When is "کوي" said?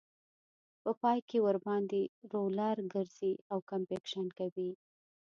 4.39-4.71